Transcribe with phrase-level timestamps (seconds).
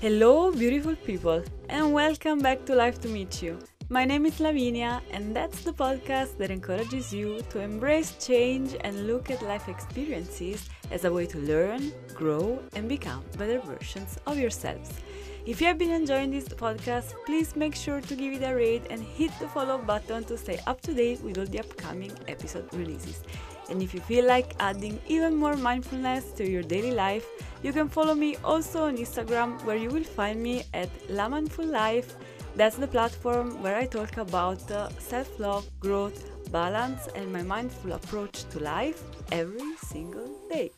[0.00, 3.58] Hello, beautiful people, and welcome back to Life to Meet You.
[3.90, 9.06] My name is Lavinia, and that's the podcast that encourages you to embrace change and
[9.06, 14.38] look at life experiences as a way to learn, grow, and become better versions of
[14.38, 14.90] yourselves.
[15.44, 18.86] If you have been enjoying this podcast, please make sure to give it a rate
[18.88, 22.72] and hit the follow button to stay up to date with all the upcoming episode
[22.72, 23.22] releases.
[23.70, 27.24] And if you feel like adding even more mindfulness to your daily life,
[27.62, 31.66] you can follow me also on Instagram, where you will find me at La Mindful
[31.66, 32.16] Life.
[32.56, 37.92] That's the platform where I talk about uh, self love, growth, balance, and my mindful
[37.92, 40.72] approach to life every single day.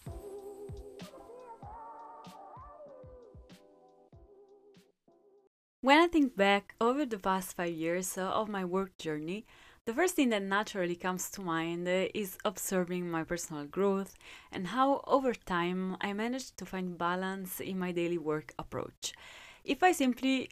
[5.80, 9.44] When I think back over the past five years uh, of my work journey,
[9.84, 14.14] the first thing that naturally comes to mind uh, is observing my personal growth
[14.52, 19.12] and how over time I managed to find balance in my daily work approach.
[19.64, 20.50] If I simply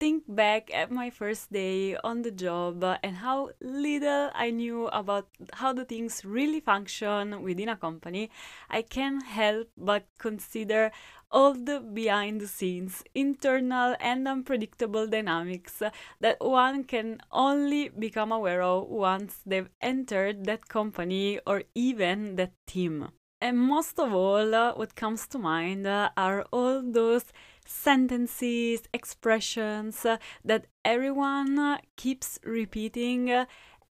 [0.00, 4.86] think back at my first day on the job uh, and how little I knew
[4.86, 8.30] about how the things really function within a company,
[8.70, 10.90] I can't help but consider
[11.30, 15.82] all the behind the scenes, internal and unpredictable dynamics
[16.20, 22.52] that one can only become aware of once they've entered that company or even that
[22.66, 23.08] team.
[23.40, 27.24] And most of all, uh, what comes to mind uh, are all those
[27.64, 33.46] sentences, expressions uh, that everyone uh, keeps repeating uh,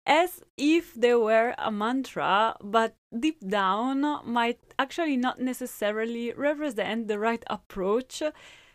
[0.04, 7.18] as if they were a mantra, but deep down might actually not necessarily represent the
[7.18, 8.22] right approach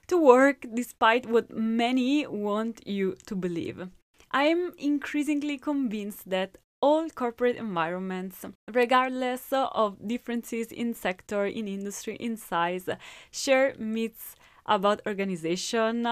[0.07, 3.89] to work despite what many want you to believe.
[4.31, 12.35] I'm increasingly convinced that all corporate environments, regardless of differences in sector, in industry, in
[12.35, 12.89] size,
[13.31, 16.05] share myths about organization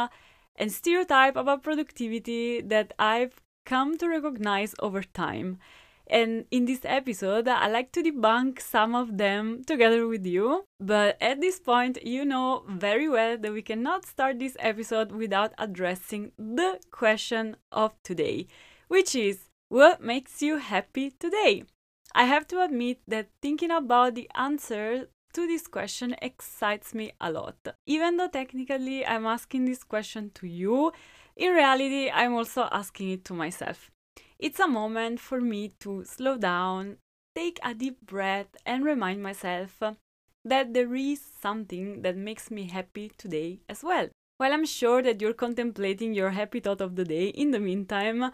[0.55, 5.57] and stereotype about productivity that I've come to recognize over time.
[6.07, 10.65] And in this episode, I like to debunk some of them together with you.
[10.79, 15.53] But at this point, you know very well that we cannot start this episode without
[15.57, 18.47] addressing the question of today,
[18.87, 21.63] which is what makes you happy today?
[22.13, 27.31] I have to admit that thinking about the answer to this question excites me a
[27.31, 27.55] lot.
[27.85, 30.91] Even though technically I'm asking this question to you,
[31.37, 33.90] in reality, I'm also asking it to myself.
[34.41, 36.97] It's a moment for me to slow down,
[37.35, 39.77] take a deep breath, and remind myself
[40.43, 44.09] that there is something that makes me happy today as well.
[44.37, 48.31] While I'm sure that you're contemplating your happy thought of the day in the meantime,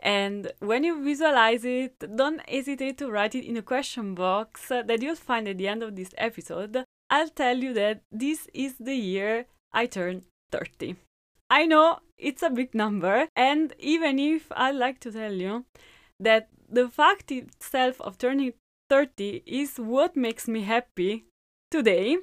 [0.00, 5.00] and when you visualize it, don't hesitate to write it in a question box that
[5.00, 6.82] you'll find at the end of this episode.
[7.10, 10.96] I'll tell you that this is the year I turn 30.
[11.54, 15.64] I know it's a big number, and even if I like to tell you
[16.18, 18.54] that the fact itself of turning
[18.90, 21.26] 30 is what makes me happy
[21.70, 22.16] today,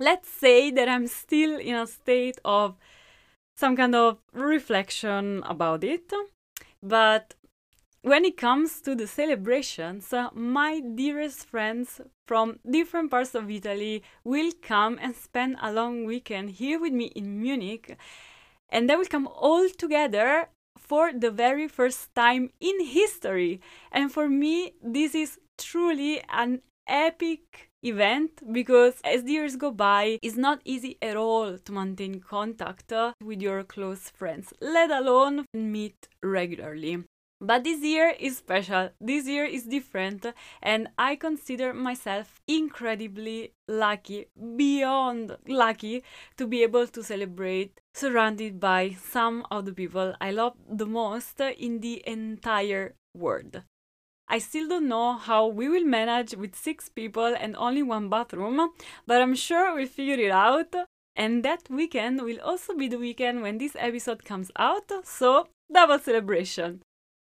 [0.00, 2.74] let's say that I'm still in a state of
[3.56, 6.12] some kind of reflection about it.
[6.82, 7.34] But
[8.02, 14.02] when it comes to the celebrations, uh, my dearest friends from different parts of Italy
[14.24, 17.96] will come and spend a long weekend here with me in Munich
[18.70, 20.48] and they will come all together
[20.78, 23.60] for the very first time in history.
[23.92, 30.18] And for me, this is truly an epic event because as the years go by,
[30.22, 35.46] it's not easy at all to maintain contact uh, with your close friends, let alone
[35.54, 37.04] meet regularly.
[37.42, 40.26] But this year is special, this year is different,
[40.62, 46.04] and I consider myself incredibly lucky, beyond lucky,
[46.36, 51.40] to be able to celebrate surrounded by some of the people I love the most
[51.40, 53.62] in the entire world.
[54.28, 58.70] I still don't know how we will manage with six people and only one bathroom,
[59.06, 60.74] but I'm sure we'll figure it out.
[61.16, 65.98] And that weekend will also be the weekend when this episode comes out, so double
[65.98, 66.82] celebration.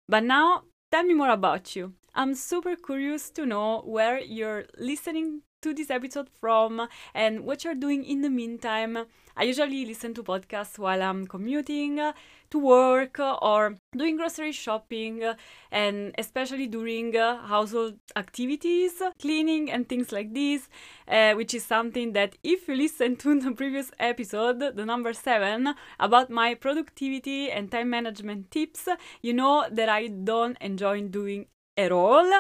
[0.07, 1.93] But now, tell me more about you.
[2.13, 7.73] I'm super curious to know where you're listening to this episode from and what you're
[7.73, 8.99] doing in the meantime.
[9.35, 11.99] I usually listen to podcasts while I'm commuting
[12.49, 15.35] to work uh, or doing grocery shopping uh,
[15.71, 20.69] and especially during uh, household activities, cleaning and things like this,
[21.07, 25.73] uh, which is something that if you listen to the previous episode, the number 7
[25.99, 28.87] about my productivity and time management tips,
[29.21, 31.47] you know that I don't enjoy doing
[31.77, 32.31] at all,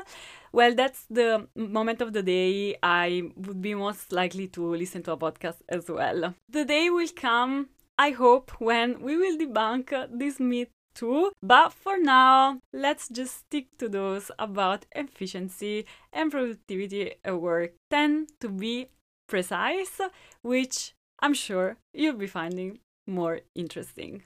[0.55, 5.11] well, that's the moment of the day I would be most likely to listen to
[5.11, 6.33] a podcast as well.
[6.47, 7.67] The day will come,
[7.97, 11.31] I hope, when we will debunk this myth too.
[11.43, 18.29] But for now, let's just stick to those about efficiency and productivity at work tend
[18.39, 18.87] to be
[19.27, 19.99] precise,
[20.41, 24.23] which I'm sure you'll be finding more interesting.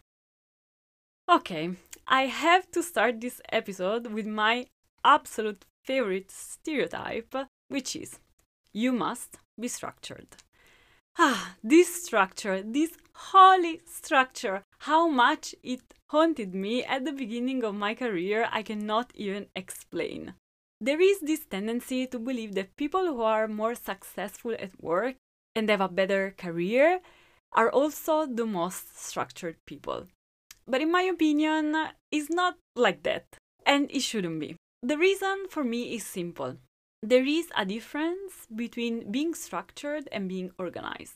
[1.29, 1.71] Okay,
[2.07, 4.65] I have to start this episode with my
[5.03, 7.35] absolute favorite stereotype,
[7.67, 8.19] which is
[8.73, 10.27] you must be structured.
[11.21, 17.75] Ah, this structure, this holy structure, how much it haunted me at the beginning of
[17.75, 20.35] my career, I cannot even explain.
[20.79, 25.17] There is this tendency to believe that people who are more successful at work
[25.55, 27.01] and have a better career
[27.51, 30.07] are also the most structured people.
[30.65, 31.75] But in my opinion,
[32.13, 33.25] it's not like that,
[33.65, 34.55] and it shouldn't be.
[34.81, 36.55] The reason for me is simple.
[37.01, 41.15] There is a difference between being structured and being organized.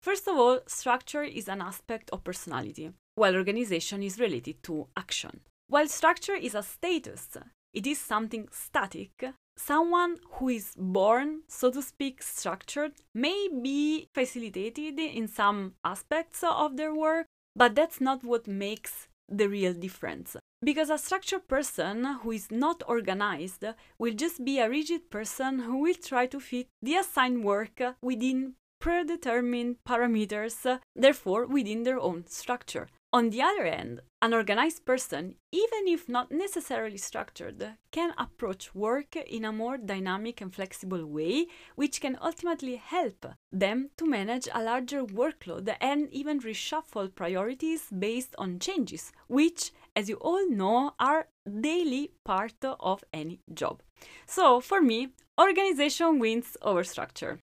[0.00, 5.40] First of all, structure is an aspect of personality, while organization is related to action.
[5.66, 7.36] While structure is a status,
[7.74, 9.24] it is something static.
[9.56, 16.76] Someone who is born, so to speak, structured may be facilitated in some aspects of
[16.76, 20.36] their work, but that's not what makes the real difference.
[20.62, 23.64] Because a structured person who is not organized
[23.98, 28.54] will just be a rigid person who will try to fit the assigned work within
[28.78, 32.88] predetermined parameters, therefore within their own structure.
[33.12, 39.16] On the other hand, an organized person, even if not necessarily structured, can approach work
[39.16, 44.62] in a more dynamic and flexible way, which can ultimately help them to manage a
[44.62, 51.28] larger workload and even reshuffle priorities based on changes, which, as you all know, are
[51.60, 53.82] daily part of any job.
[54.26, 55.08] So, for me,
[55.38, 57.38] organization wins over structure.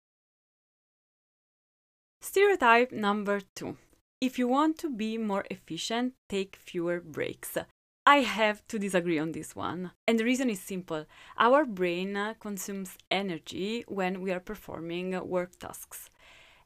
[2.20, 3.76] Stereotype number two
[4.24, 7.58] if you want to be more efficient, take fewer breaks.
[8.06, 9.90] I have to disagree on this one.
[10.08, 11.04] And the reason is simple
[11.36, 16.08] our brain consumes energy when we are performing work tasks.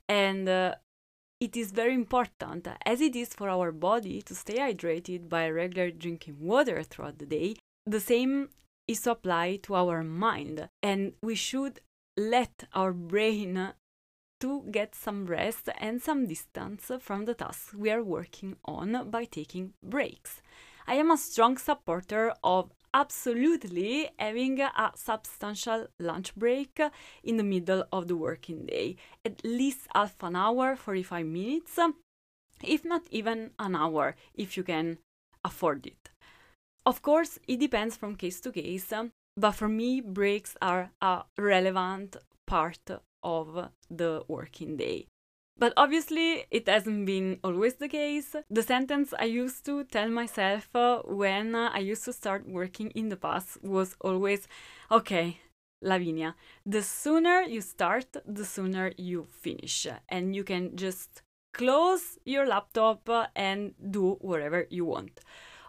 [0.09, 0.77] And uh,
[1.41, 5.91] it is very important, as it is for our body to stay hydrated by regular
[5.91, 7.57] drinking water throughout the day,
[7.87, 8.49] the same
[8.87, 10.69] is to apply to our mind.
[10.83, 11.81] And we should
[12.17, 13.75] let our brain
[14.41, 19.25] to get some rest and some distance from the tasks we are working on by
[19.25, 20.43] taking breaks.
[20.87, 26.81] I am a strong supporter of absolutely having a substantial lunch break
[27.23, 31.79] in the middle of the working day, at least half an hour, 45 minutes,
[32.63, 34.99] if not even an hour, if you can
[35.45, 36.11] afford it.
[36.85, 38.93] Of course, it depends from case to case,
[39.37, 42.81] but for me, breaks are a relevant part
[43.23, 45.07] of the working day.
[45.59, 48.37] But obviously, it hasn't been always the case.
[48.49, 52.91] The sentence I used to tell myself uh, when uh, I used to start working
[52.93, 54.47] in the past was always
[54.91, 55.41] okay,
[55.83, 59.87] Lavinia, the sooner you start, the sooner you finish.
[60.09, 61.23] And you can just
[61.53, 65.21] close your laptop uh, and do whatever you want.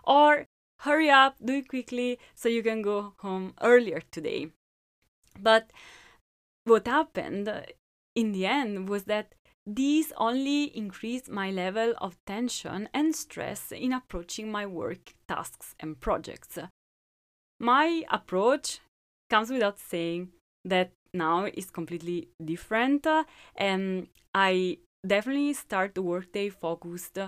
[0.03, 0.45] Or
[0.81, 4.51] hurry up, do it quickly so you can go home earlier today.
[5.39, 5.71] But
[6.65, 7.49] what happened
[8.15, 9.33] in the end was that
[9.75, 15.99] these only increased my level of tension and stress in approaching my work tasks and
[15.99, 16.57] projects.
[17.59, 18.79] My approach
[19.29, 20.29] comes without saying
[20.65, 23.05] that now is completely different
[23.55, 27.19] and I definitely start the workday focused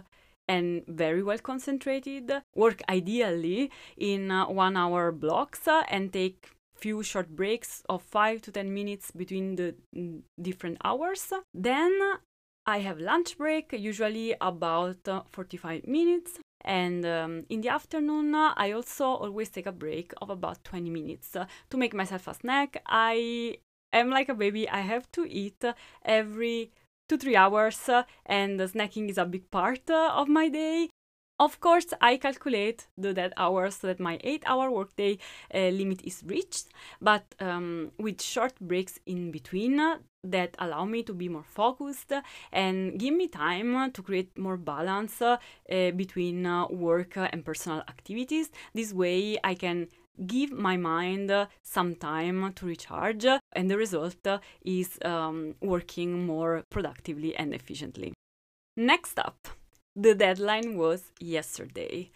[0.47, 7.29] and very well concentrated, work ideally in uh, one hour blocks and take few short
[7.29, 11.31] breaks of 5 to 10 minutes between the mm, different hours.
[11.53, 11.91] Then
[12.65, 16.39] I have lunch break, usually about uh, 45 minutes.
[16.63, 21.35] And um, in the afternoon, I also always take a break of about 20 minutes
[21.35, 22.81] uh, to make myself a snack.
[22.85, 23.57] I
[23.91, 25.63] am like a baby, I have to eat
[26.05, 26.71] every
[27.09, 30.90] two, three hours, uh, and snacking is a big part uh, of my day.
[31.41, 35.17] Of course, I calculate the dead hours so that my 8 hour workday
[35.51, 36.67] uh, limit is reached,
[37.01, 42.13] but um, with short breaks in between uh, that allow me to be more focused
[42.51, 48.51] and give me time to create more balance uh, between uh, work and personal activities.
[48.75, 49.87] This way, I can
[50.27, 51.31] give my mind
[51.63, 54.27] some time to recharge, and the result
[54.63, 58.13] is um, working more productively and efficiently.
[58.77, 59.47] Next up,
[59.95, 62.11] the deadline was yesterday.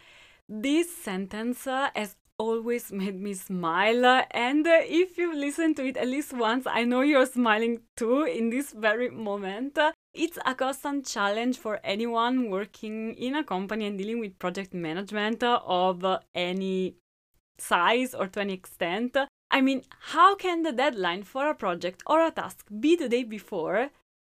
[0.48, 4.06] This sentence uh, has always made me smile.
[4.06, 7.82] Uh, and uh, if you listen to it at least once, I know you're smiling
[7.96, 9.78] too in this very moment.
[10.14, 15.44] It's a constant challenge for anyone working in a company and dealing with project management
[15.44, 16.96] uh, of any
[17.58, 19.18] size or to any extent.
[19.52, 23.24] I mean, how can the deadline for a project or a task be the day
[23.24, 23.90] before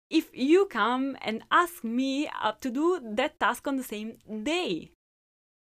[0.09, 4.91] if you come and ask me uh, to do that task on the same day?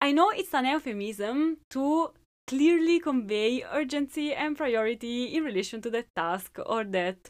[0.02, 2.12] I know it's an euphemism to
[2.48, 7.30] clearly convey urgency and priority in relation to that task or that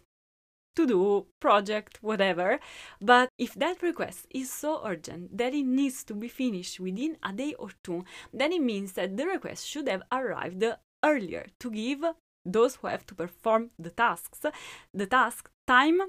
[0.75, 2.57] to do project whatever
[3.01, 7.33] but if that request is so urgent that it needs to be finished within a
[7.33, 10.63] day or two then it means that the request should have arrived
[11.03, 12.05] earlier to give
[12.45, 14.45] those who have to perform the tasks
[14.93, 15.99] the task time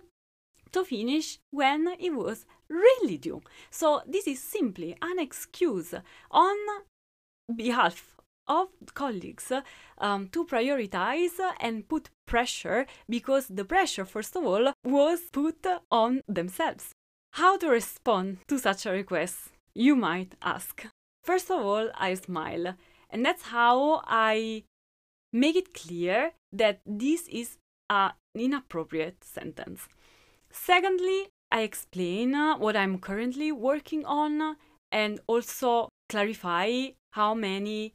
[0.72, 3.42] to finish when it was really due.
[3.70, 5.94] So this is simply an excuse
[6.30, 6.56] on
[7.54, 9.52] behalf of colleagues
[9.98, 16.22] um, to prioritize and put pressure because the pressure, first of all, was put on
[16.28, 16.90] themselves.
[17.34, 20.86] How to respond to such a request, you might ask.
[21.22, 22.74] First of all, I smile,
[23.08, 24.64] and that's how I
[25.32, 27.58] make it clear that this is
[27.88, 29.88] an inappropriate sentence.
[30.52, 34.57] Secondly, I explain uh, what I'm currently working on
[34.92, 37.95] and also clarify how many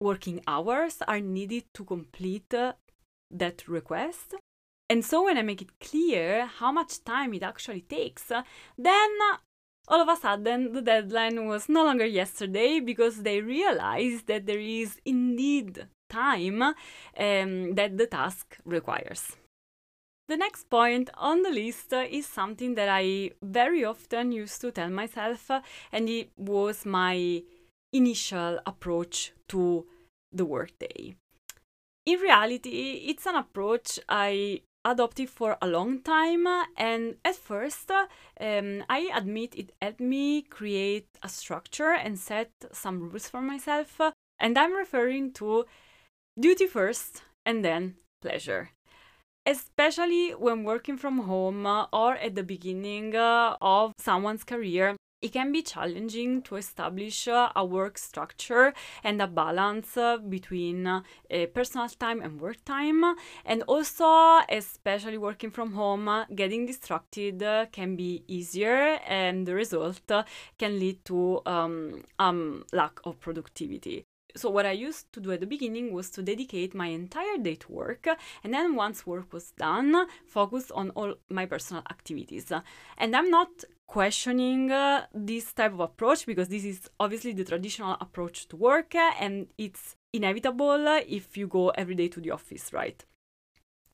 [0.00, 2.72] working hours are needed to complete uh,
[3.30, 4.34] that request.
[4.90, 8.42] And so when I make it clear how much time it actually takes, uh,
[8.76, 9.10] then
[9.88, 14.60] all of a sudden the deadline was no longer yesterday because they realized that there
[14.60, 19.36] is indeed time um, that the task requires.
[20.32, 24.88] The next point on the list is something that I very often used to tell
[24.88, 25.50] myself,
[25.92, 27.42] and it was my
[27.92, 29.86] initial approach to
[30.32, 31.16] the workday.
[32.06, 36.46] In reality, it's an approach I adopted for a long time,
[36.78, 43.00] and at first, um, I admit it helped me create a structure and set some
[43.00, 44.00] rules for myself.
[44.40, 45.66] And I'm referring to
[46.40, 48.70] duty first and then pleasure
[49.46, 55.52] especially when working from home or at the beginning uh, of someone's career it can
[55.52, 61.02] be challenging to establish uh, a work structure and a balance uh, between uh,
[61.54, 63.04] personal time and work time.
[63.44, 69.54] And also, especially working from home, uh, getting distracted uh, can be easier, and the
[69.54, 70.10] result
[70.58, 75.40] can lead to um, um, lack of productivity so what I used to do at
[75.40, 78.06] the beginning was to dedicate my entire day to work
[78.42, 82.52] and then once work was done focus on all my personal activities.
[82.98, 87.96] And I'm not questioning uh, this type of approach because this is obviously the traditional
[88.00, 93.04] approach to work and it's inevitable if you go every day to the office right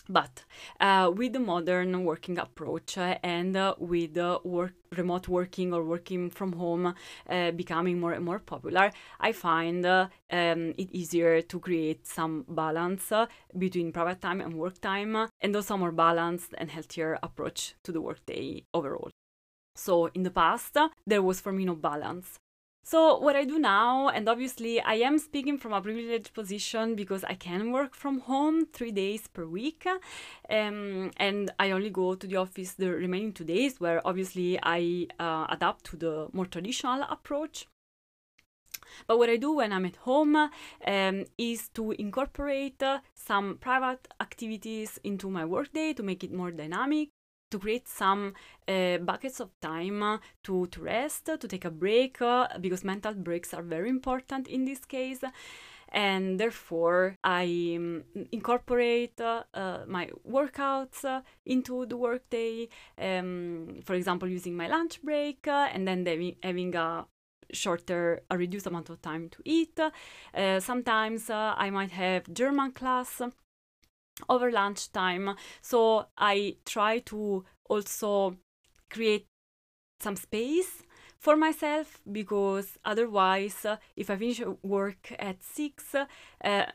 [0.09, 0.45] but
[0.81, 6.31] uh, with the modern working approach uh, and uh, with work, remote working or working
[6.31, 6.95] from home
[7.29, 12.45] uh, becoming more and more popular, I find uh, um, it easier to create some
[12.49, 17.19] balance uh, between private time and work time, and also a more balanced and healthier
[17.23, 19.11] approach to the workday overall.
[19.75, 22.39] So in the past, there was for me no balance.
[22.91, 27.23] So, what I do now, and obviously I am speaking from a privileged position because
[27.23, 29.87] I can work from home three days per week,
[30.49, 35.07] um, and I only go to the office the remaining two days, where obviously I
[35.21, 37.67] uh, adapt to the more traditional approach.
[39.07, 40.35] But what I do when I'm at home
[40.87, 46.51] um, is to incorporate uh, some private activities into my workday to make it more
[46.51, 47.11] dynamic
[47.51, 48.35] to create some
[48.67, 53.55] uh, buckets of time to, to rest, to take a break, uh, because mental breaks
[53.55, 55.21] are very important in this case.
[55.91, 62.69] And therefore, I um, incorporate uh, uh my workouts uh, into the workday.
[62.99, 66.05] Um, for example, using my lunch break uh, and then
[66.43, 67.07] having a
[67.53, 69.81] shorter, a reduced amount of time to eat.
[70.59, 73.23] sometimes I might have German class
[74.29, 75.37] over lunchtime.
[75.63, 78.37] So I try to also
[78.91, 79.27] create
[80.01, 80.83] some space
[81.19, 86.07] for myself because otherwise uh, if i finish work at 6 uh,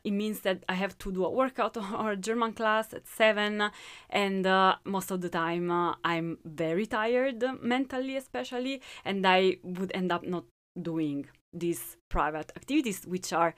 [0.03, 3.71] it means that i have to do a workout or a german class at 7
[4.09, 9.91] and uh, most of the time uh, i'm very tired mentally especially and i would
[9.93, 10.43] end up not
[10.81, 13.55] doing these private activities which are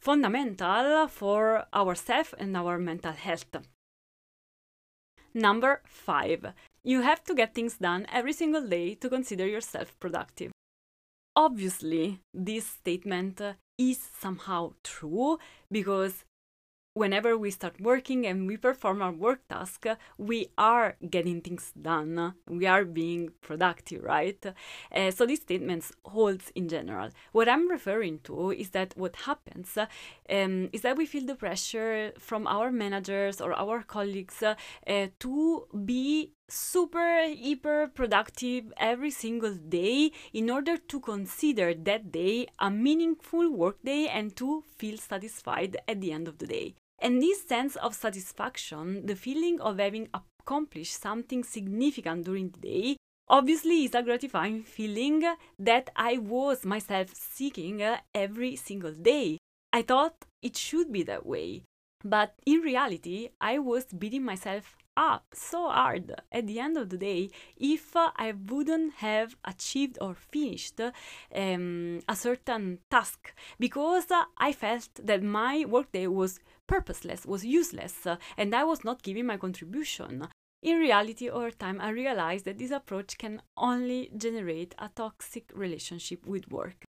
[0.00, 3.56] fundamental for ourselves and our mental health.
[5.34, 6.52] Number five,
[6.84, 10.52] you have to get things done every single day to consider yourself productive.
[11.34, 13.40] Obviously, this statement
[13.76, 15.38] is somehow true
[15.70, 16.24] because
[16.94, 19.86] whenever we start working and we perform our work task,
[20.16, 22.34] we are getting things done.
[22.48, 24.44] We are being productive, right?
[24.94, 27.10] Uh, so these statements holds in general.
[27.32, 32.12] What I'm referring to is that what happens um, is that we feel the pressure
[32.18, 34.54] from our managers or our colleagues uh,
[35.18, 42.70] to be super hyper productive every single day in order to consider that day a
[42.70, 46.74] meaningful work day and to feel satisfied at the end of the day.
[47.04, 52.96] And this sense of satisfaction, the feeling of having accomplished something significant during the day,
[53.28, 55.22] obviously is a gratifying feeling
[55.58, 59.36] that I was myself seeking uh, every single day.
[59.70, 61.64] I thought it should be that way.
[62.02, 66.96] But in reality, I was beating myself up so hard at the end of the
[66.96, 70.80] day if uh, I wouldn't have achieved or finished
[71.34, 78.06] um, a certain task because uh, I felt that my workday was purposeless, was useless,
[78.36, 80.28] and I was not giving my contribution.
[80.62, 86.26] In reality, over time, I realized that this approach can only generate a toxic relationship
[86.26, 86.86] with work.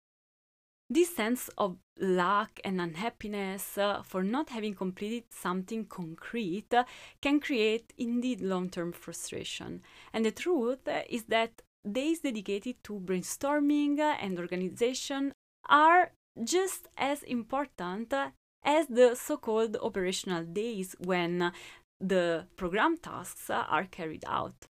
[0.90, 6.86] This sense of lack and unhappiness uh, for not having completed something concrete uh,
[7.22, 9.84] can create indeed long term frustration.
[10.14, 15.32] And the truth uh, is that days dedicated to brainstorming uh, and organization
[15.70, 16.12] are
[16.44, 18.32] just as important uh,
[18.64, 21.52] as the so called operational days when
[22.00, 24.68] the program tasks are carried out.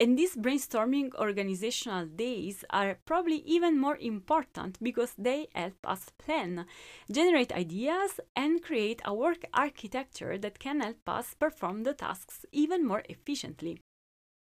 [0.00, 6.64] And these brainstorming organizational days are probably even more important because they help us plan,
[7.12, 12.86] generate ideas, and create a work architecture that can help us perform the tasks even
[12.86, 13.82] more efficiently.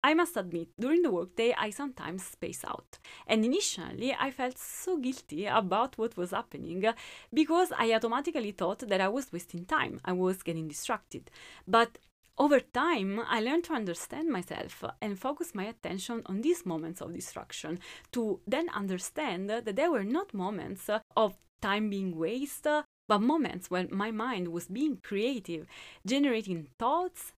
[0.06, 2.98] I must admit, during the workday, I sometimes space out.
[3.26, 6.92] And initially, I felt so guilty about what was happening uh,
[7.34, 11.28] because I automatically thought that I was wasting time, I was getting distracted.
[11.66, 11.98] But
[12.38, 17.12] over time, I learned to understand myself and focus my attention on these moments of
[17.12, 17.80] distraction
[18.12, 23.88] to then understand that they were not moments of time being wasted, but moments when
[23.90, 25.66] my mind was being creative,
[26.06, 27.32] generating thoughts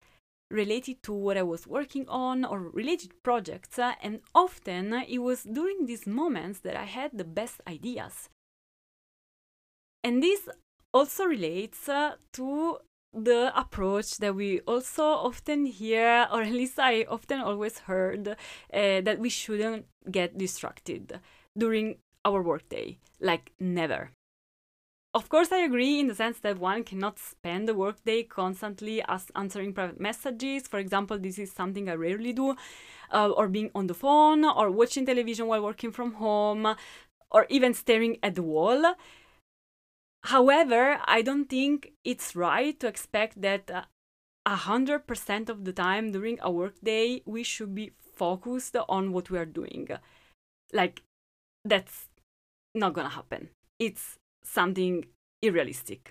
[0.50, 5.86] related to what I was working on or related projects, and often it was during
[5.86, 8.28] these moments that I had the best ideas.
[10.04, 10.48] And this
[10.92, 11.88] also relates
[12.32, 12.78] to
[13.12, 18.34] the approach that we also often hear, or at least I often always heard, uh,
[18.72, 21.20] that we shouldn't get distracted
[21.56, 22.98] during our workday.
[23.20, 24.10] Like, never.
[25.16, 29.30] Of course, I agree in the sense that one cannot spend the workday constantly as
[29.34, 30.68] answering private messages.
[30.68, 32.54] For example, this is something I rarely do,
[33.10, 36.76] uh, or being on the phone, or watching television while working from home,
[37.30, 38.94] or even staring at the wall.
[40.24, 43.84] However, I don't think it's right to expect that uh,
[44.44, 49.30] a hundred percent of the time during a workday we should be focused on what
[49.30, 49.88] we are doing.
[50.72, 51.02] Like
[51.64, 52.08] that's
[52.74, 53.50] not gonna happen.
[53.78, 55.04] It's something
[55.42, 56.10] unrealistic.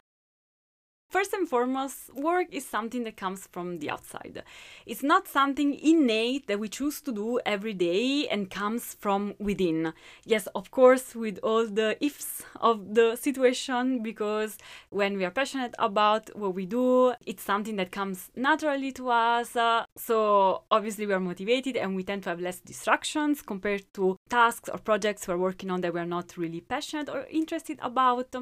[1.15, 4.43] First and foremost, work is something that comes from the outside.
[4.86, 9.93] It's not something innate that we choose to do every day and comes from within.
[10.25, 14.58] Yes, of course, with all the ifs of the situation, because
[14.89, 19.56] when we are passionate about what we do, it's something that comes naturally to us.
[19.56, 24.17] Uh, so obviously, we are motivated and we tend to have less distractions compared to
[24.30, 28.36] tasks or projects we're working on that we're not really passionate or interested about.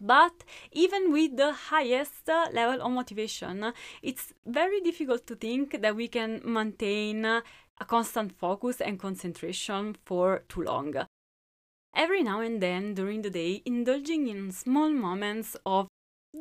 [0.00, 6.08] But even with the highest level of motivation, it's very difficult to think that we
[6.08, 7.42] can maintain a
[7.86, 10.94] constant focus and concentration for too long.
[11.94, 15.88] Every now and then during the day, indulging in small moments of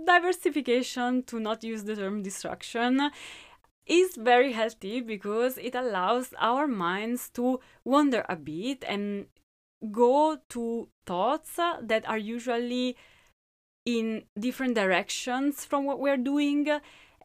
[0.05, 3.11] diversification, to not use the term distraction,
[3.85, 9.25] is very healthy because it allows our minds to wander a bit and
[9.91, 12.95] go to thoughts that are usually
[13.97, 16.67] in different directions from what we're doing.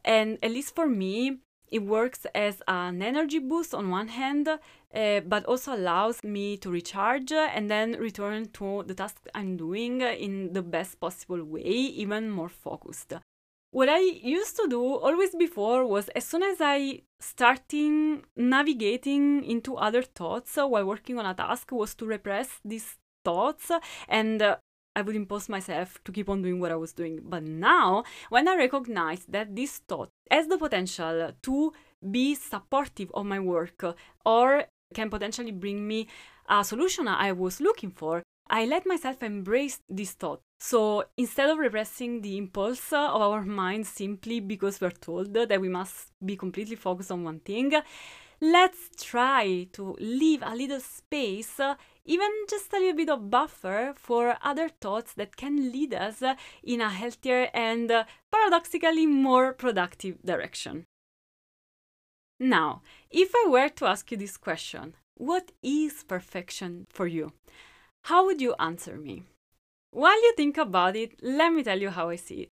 [0.03, 1.39] And at least for me,
[1.71, 6.71] it works as an energy boost on one hand, uh, but also allows me to
[6.71, 12.29] recharge and then return to the task I'm doing in the best possible way, even
[12.29, 13.13] more focused.
[13.71, 19.75] What I used to do always before was as soon as I starting navigating into
[19.75, 23.71] other thoughts while working on a task was to repress these thoughts
[24.07, 24.55] and uh,
[24.95, 27.19] I would impose myself to keep on doing what I was doing.
[27.23, 31.73] But now, when I recognize that this thought has the potential to
[32.09, 33.83] be supportive of my work
[34.25, 36.07] or can potentially bring me
[36.47, 40.41] a solution I was looking for, I let myself embrace this thought.
[40.59, 45.67] So instead of repressing the impulse of our mind simply because we're told that we
[45.67, 47.73] must be completely focused on one thing,
[48.41, 53.93] let's try to leave a little space, uh, even just a little bit of buffer
[53.95, 59.53] for other thoughts that can lead us uh, in a healthier and uh, paradoxically more
[59.53, 60.85] productive direction.
[62.39, 67.31] Now, if I were to ask you this question, what is perfection for you?
[68.03, 69.23] How would you answer me?
[69.91, 72.49] While you think about it, let me tell you how I see it.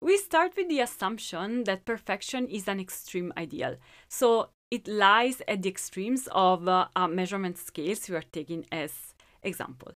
[0.00, 3.76] We start with the assumption that perfection is an extreme ideal.
[4.08, 9.92] So it lies at the extremes of uh, measurement scales we are taking as example.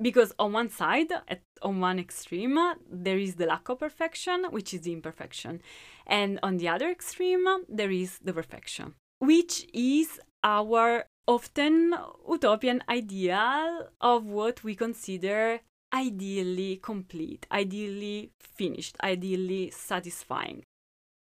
[0.00, 2.58] Because on one side, at, on one extreme,
[2.90, 5.60] there is the lack of perfection, which is the imperfection.
[6.06, 11.94] And on the other extreme, there is the perfection, which is our often
[12.28, 15.60] utopian ideal of what we consider
[15.94, 20.64] ideally complete, ideally finished, ideally satisfying.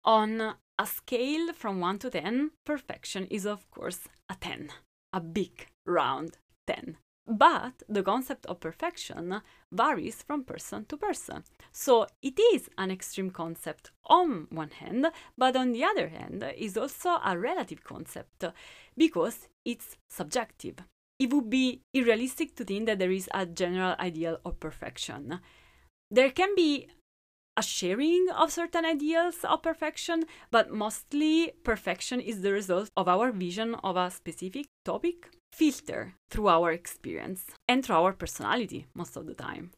[0.05, 4.71] On a scale from 1 to 10, perfection is of course a 10,
[5.13, 6.97] a big round 10.
[7.31, 11.45] But the concept of perfection varies from person to person.
[11.73, 16.79] So it is an extreme concept on one hand, but on the other hand, is
[16.79, 18.45] also a relative concept
[18.97, 20.77] because it's subjective.
[21.19, 25.41] It would be unrealistic to think that there is a general ideal of perfection.
[26.11, 26.89] There can be
[27.59, 33.33] a sharing of certain ideals of perfection, but mostly perfection is the result of our
[33.33, 39.27] vision of a specific topic, filter through our experience and through our personality most of
[39.27, 39.73] the time.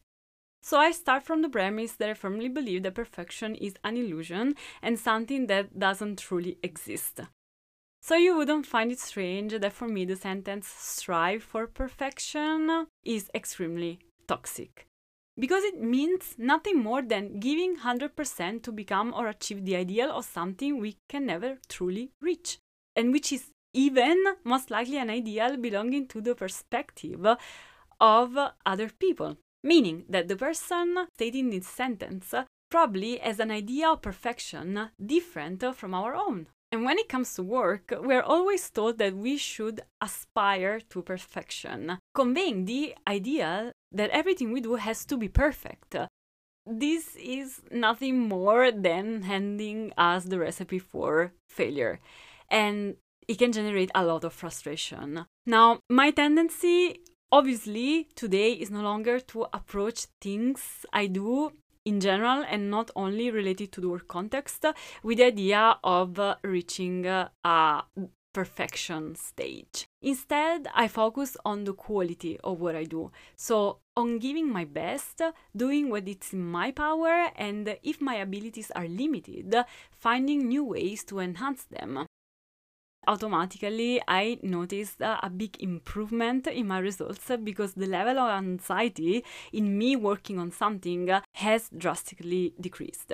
[0.61, 4.53] So I start from the premise that I firmly believe that perfection is an illusion
[4.83, 7.21] and something that doesn't truly exist.
[8.03, 13.31] So you wouldn't find it strange that for me the sentence strive for perfection is
[13.33, 14.85] extremely toxic
[15.41, 20.23] because it means nothing more than giving 100% to become or achieve the ideal of
[20.23, 22.59] something we can never truly reach,
[22.95, 27.25] and which is even most likely an ideal belonging to the perspective
[27.99, 29.37] of other people.
[29.63, 32.33] Meaning that the person stating this sentence
[32.69, 36.47] probably has an idea of perfection different from our own.
[36.71, 41.97] And when it comes to work, we're always told that we should aspire to perfection,
[42.13, 45.95] conveying the idea that everything we do has to be perfect.
[46.65, 51.99] This is nothing more than handing us the recipe for failure.
[52.49, 52.95] And
[53.27, 55.25] it can generate a lot of frustration.
[55.45, 57.01] Now, my tendency,
[57.31, 61.51] obviously, today is no longer to approach things I do
[61.85, 64.65] in general and not only related to the work context
[65.03, 67.83] with the idea of uh, reaching uh, a
[68.33, 69.85] perfection stage.
[70.01, 73.11] Instead, I focus on the quality of what I do.
[73.35, 75.21] So, on giving my best,
[75.55, 79.55] doing what it's in my power, and if my abilities are limited,
[79.91, 82.05] finding new ways to enhance them
[83.07, 89.77] automatically I noticed a big improvement in my results because the level of anxiety in
[89.77, 93.13] me working on something has drastically decreased.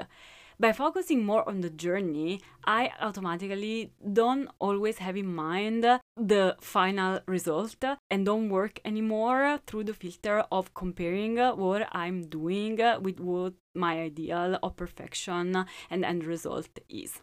[0.60, 7.20] By focusing more on the journey, I automatically don't always have in mind the final
[7.28, 7.76] result
[8.10, 14.00] and don't work anymore through the filter of comparing what I'm doing with what my
[14.00, 17.22] ideal of perfection and end result is.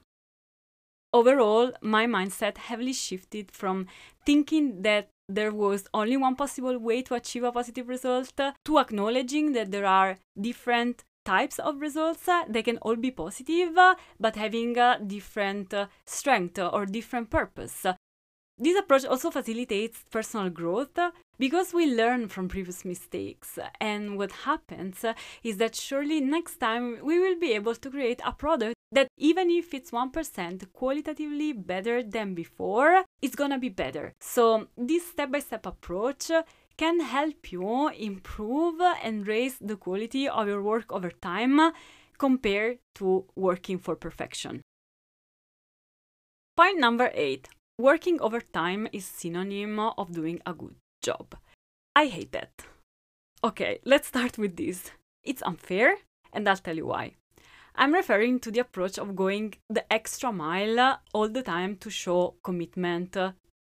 [1.12, 3.86] Overall, my mindset heavily shifted from
[4.24, 8.32] thinking that there was only one possible way to achieve a positive result
[8.64, 13.74] to acknowledging that there are different types of results they can all be positive
[14.20, 17.86] but having a different uh, strength or different purpose
[18.56, 20.96] this approach also facilitates personal growth
[21.40, 23.58] because we learn from previous mistakes.
[23.80, 28.20] And what happens uh, is that surely next time we will be able to create
[28.24, 34.12] a product that, even if it's 1% qualitatively better than before, it's gonna be better.
[34.20, 36.30] So, this step by step approach
[36.76, 41.72] can help you improve and raise the quality of your work over time
[42.18, 44.62] compared to working for perfection.
[46.56, 51.34] Point number eight Working overtime is synonym of doing a good job.
[51.96, 52.52] I hate that.
[53.42, 54.92] Okay, let's start with this.
[55.24, 55.96] It's unfair,
[56.32, 57.14] and I'll tell you why.
[57.74, 62.36] I'm referring to the approach of going the extra mile all the time to show
[62.44, 63.16] commitment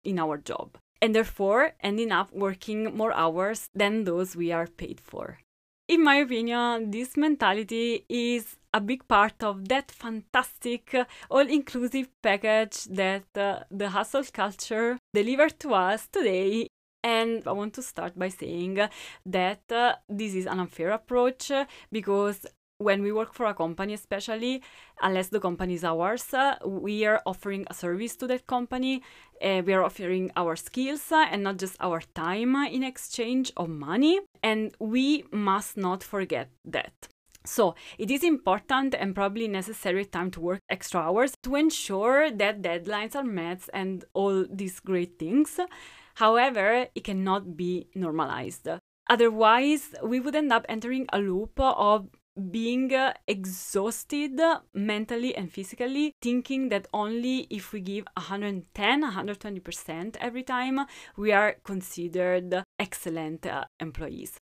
[0.05, 4.99] in our job, and therefore ending up working more hours than those we are paid
[4.99, 5.39] for.
[5.87, 10.93] In my opinion, this mentality is a big part of that fantastic,
[11.31, 16.67] all inclusive package that uh, the hustle culture delivered to us today
[17.03, 18.79] And I want to start by saying
[19.25, 21.51] that uh, this is an unfair approach
[21.91, 22.45] because
[22.77, 24.61] when we work for a company, especially,
[25.01, 29.01] unless the company is ours, uh, we are offering a service to that company.
[29.41, 33.69] Uh, we are offering our skills uh, and not just our time in exchange of
[33.69, 34.19] money.
[34.43, 36.93] And we must not forget that.
[37.45, 42.61] So, it is important and probably necessary time to work extra hours to ensure that
[42.61, 45.57] deadlines are met and all these great things.
[46.15, 48.67] However, it cannot be normalized.
[49.09, 52.09] Otherwise, we would end up entering a loop of
[52.51, 52.91] being
[53.27, 54.39] exhausted
[54.73, 61.55] mentally and physically, thinking that only if we give 110, 120% every time, we are
[61.63, 64.39] considered excellent uh, employees.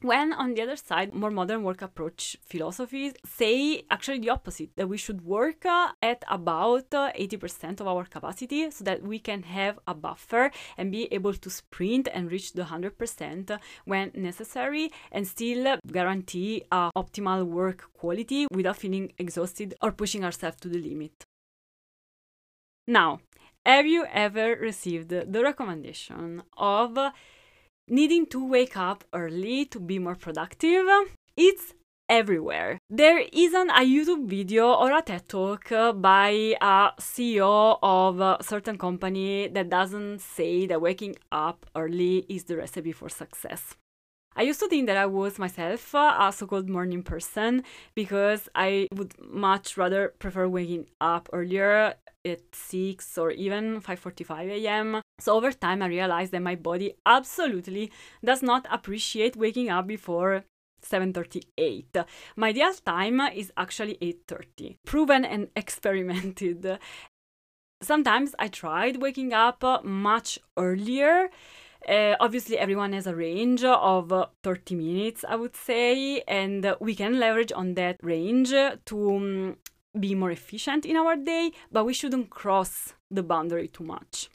[0.00, 4.88] When on the other side, more modern work approach philosophies say actually the opposite that
[4.88, 9.42] we should work uh, at about uh, 80% of our capacity so that we can
[9.42, 15.26] have a buffer and be able to sprint and reach the 100% when necessary and
[15.26, 21.24] still guarantee uh, optimal work quality without feeling exhausted or pushing ourselves to the limit.
[22.86, 23.18] Now,
[23.66, 26.96] have you ever received the recommendation of
[27.90, 30.86] needing to wake up early to be more productive,
[31.36, 31.74] it's
[32.08, 32.78] everywhere.
[32.88, 38.78] There isn't a YouTube video or a TED talk by a CEO of a certain
[38.78, 43.76] company that doesn't say that waking up early is the recipe for success.
[44.38, 47.64] I used to think that I was myself uh, a so called morning person
[47.96, 55.02] because I would much rather prefer waking up earlier at 6 or even 5:45 a.m.
[55.18, 57.90] So over time I realized that my body absolutely
[58.24, 60.44] does not appreciate waking up before
[60.82, 62.06] 7:38.
[62.36, 64.76] My ideal time is actually 8:30.
[64.86, 66.78] Proven and experimented.
[67.82, 71.30] Sometimes I tried waking up much earlier.
[71.86, 74.12] Uh, obviously, everyone has a range of
[74.42, 79.56] 30 minutes, I would say, and we can leverage on that range to um,
[79.98, 84.28] be more efficient in our day, but we shouldn't cross the boundary too much.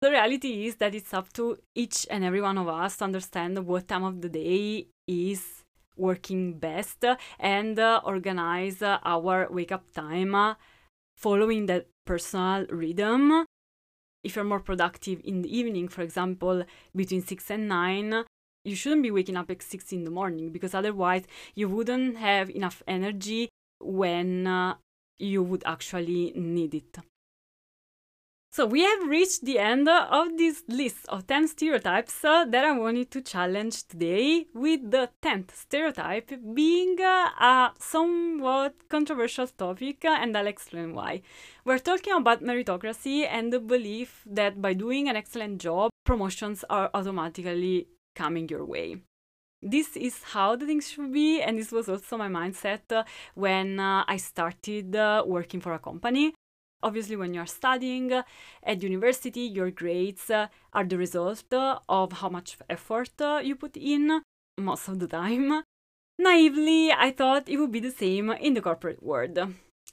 [0.00, 3.58] The reality is that it's up to each and every one of us to understand
[3.66, 5.64] what time of the day is
[5.96, 7.04] working best
[7.40, 10.54] and uh, organize uh, our wake up time uh,
[11.16, 13.44] following that personal rhythm.
[14.24, 18.24] If you're more productive in the evening, for example, between 6 and 9,
[18.64, 22.50] you shouldn't be waking up at 6 in the morning because otherwise you wouldn't have
[22.50, 23.48] enough energy
[23.80, 24.74] when uh,
[25.18, 26.98] you would actually need it.
[28.50, 32.72] So we have reached the end of this list of 10 stereotypes uh, that I
[32.72, 40.16] wanted to challenge today, with the 10th stereotype being uh, a somewhat controversial topic, uh,
[40.20, 41.20] and I'll explain why.
[41.64, 46.90] We're talking about meritocracy and the belief that by doing an excellent job, promotions are
[46.94, 49.02] automatically coming your way
[49.60, 53.02] this is how the things should be and this was also my mindset uh,
[53.34, 56.32] when uh, i started uh, working for a company
[56.82, 58.12] obviously when you're studying
[58.62, 63.10] at university your grades are the result of how much effort
[63.44, 64.22] you put in
[64.56, 65.62] most of the time.
[66.18, 69.38] Naively i thought it would be the same in the corporate world.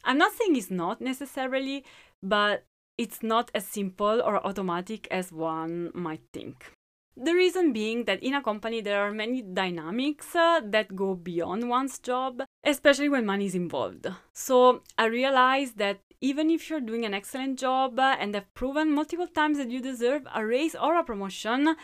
[0.03, 1.83] I'm not saying it's not necessarily
[2.21, 2.63] but
[2.97, 6.71] it's not as simple or automatic as one might think.
[7.17, 11.97] The reason being that in a company there are many dynamics that go beyond one's
[11.99, 14.07] job, especially when money is involved.
[14.33, 18.91] So I realized that even if you're doing an excellent job uh, and have proven
[18.93, 21.75] multiple times that you deserve a raise or a promotion,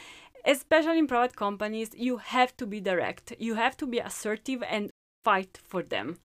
[0.45, 3.33] especially in private companies, you have to be direct.
[3.39, 4.89] You have to be assertive and
[5.23, 6.19] fight for them.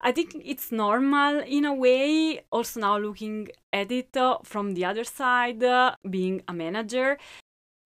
[0.00, 4.84] I think it's normal in a way, also now looking at it uh, from the
[4.84, 7.18] other side, uh, being a manager,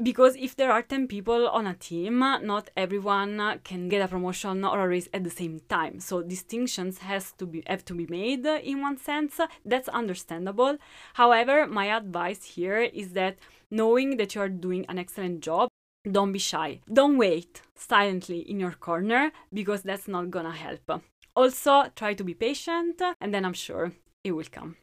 [0.03, 4.09] because if there are 10 people on a team not everyone uh, can get a
[4.09, 6.01] promotion or a raise at the same time.
[6.01, 9.41] So distinctions has to be have to be made uh, in one sense.
[9.65, 10.79] That's understandable.
[11.15, 13.37] However my advice here is that
[13.71, 15.69] knowing that you are doing an excellent job
[16.11, 16.81] don't be shy.
[16.91, 21.03] Don't wait silently in your corner because that's not gonna help.
[21.37, 23.93] Also try to be patient and then i'm sure
[24.25, 24.77] it will come.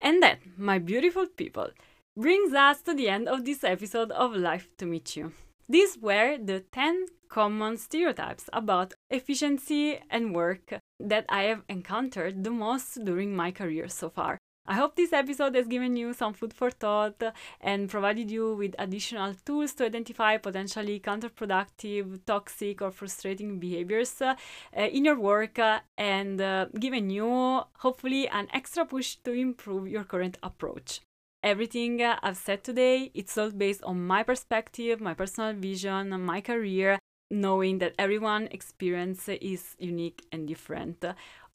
[0.00, 1.70] And then my beautiful people
[2.16, 5.32] brings us to the end of this episode of Life to Meet You.
[5.68, 12.50] These were the 10 common stereotypes about efficiency and work that I have encountered the
[12.50, 14.38] most during my career so far.
[14.66, 17.22] I hope this episode has given you some food for thought
[17.60, 24.34] and provided you with additional tools to identify potentially counterproductive, toxic, or frustrating behaviors uh,
[24.74, 30.04] in your work uh, and uh, given you hopefully an extra push to improve your
[30.04, 31.00] current approach
[31.42, 36.98] everything I've said today, it's all based on my perspective, my personal vision, my career,
[37.30, 41.04] knowing that everyone' experience is unique and different.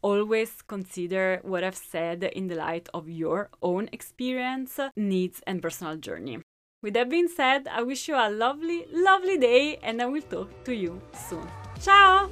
[0.01, 5.97] Always consider what I've said in the light of your own experience, needs, and personal
[5.97, 6.39] journey.
[6.81, 10.63] With that being said, I wish you a lovely, lovely day, and I will talk
[10.63, 11.47] to you soon.
[11.79, 12.29] Ciao!